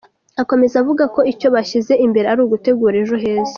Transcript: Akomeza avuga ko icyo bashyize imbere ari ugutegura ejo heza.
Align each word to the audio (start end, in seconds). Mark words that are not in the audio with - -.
Akomeza 0.41 0.75
avuga 0.81 1.03
ko 1.15 1.19
icyo 1.31 1.47
bashyize 1.55 1.93
imbere 2.05 2.27
ari 2.31 2.39
ugutegura 2.45 2.95
ejo 3.03 3.15
heza. 3.23 3.49